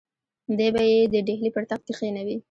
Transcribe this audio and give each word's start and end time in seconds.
دی 0.57 0.67
به 0.75 0.81
یې 0.91 0.99
د 1.13 1.15
ډهلي 1.27 1.49
پر 1.55 1.63
تخت 1.69 1.83
کښېنوي. 1.87 2.37